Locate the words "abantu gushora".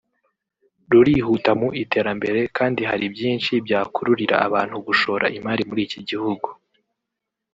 4.47-5.25